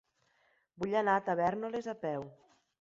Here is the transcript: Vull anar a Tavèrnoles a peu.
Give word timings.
Vull 0.85 0.95
anar 1.03 1.19
a 1.21 1.25
Tavèrnoles 1.29 1.93
a 1.97 1.99
peu. 2.07 2.29